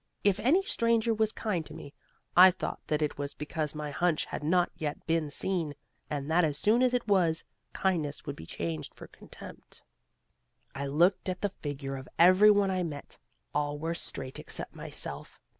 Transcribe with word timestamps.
If 0.23 0.39
any 0.39 0.63
stranger 0.63 1.13
was 1.13 1.31
kind 1.31 1.63
to 1.67 1.75
me, 1.75 1.93
I 2.35 2.49
thought 2.49 2.79
that 2.87 3.03
it 3.03 3.19
was 3.19 3.35
because 3.35 3.75
my 3.75 3.91
hunch 3.91 4.25
had 4.25 4.43
not 4.43 4.71
yet 4.75 5.05
been 5.05 5.29
seen, 5.29 5.75
and 6.09 6.27
that 6.31 6.43
as 6.43 6.57
soon 6.57 6.81
as 6.81 6.95
it 6.95 7.07
was, 7.07 7.43
kindness 7.71 8.25
would 8.25 8.35
be 8.35 8.47
changed 8.47 8.95
for 8.95 9.05
contempt. 9.05 9.83
I 10.73 10.87
looked 10.87 11.29
at 11.29 11.41
the 11.41 11.49
figure 11.49 11.97
of 11.97 12.09
every 12.17 12.49
one 12.49 12.71
I 12.71 12.81
met; 12.81 13.19
all 13.53 13.77
were 13.77 13.93
straight 13.93 14.39
except 14.39 14.73
myself. 14.73 15.39